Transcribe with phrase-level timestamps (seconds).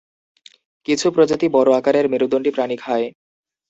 [0.87, 3.07] কিছু প্রজাতি বড় আকারের মেরুদন্ডী প্রাণী খায়।